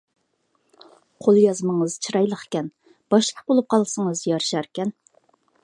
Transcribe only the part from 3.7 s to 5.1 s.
قالسىڭىز يارىشاركەن.